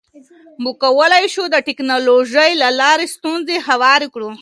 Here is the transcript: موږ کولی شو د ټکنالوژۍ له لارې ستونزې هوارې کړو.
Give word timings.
موږ 0.63 0.75
کولی 0.83 1.25
شو 1.33 1.43
د 1.49 1.55
ټکنالوژۍ 1.67 2.51
له 2.63 2.69
لارې 2.79 3.05
ستونزې 3.15 3.55
هوارې 3.67 4.07
کړو. 4.13 4.29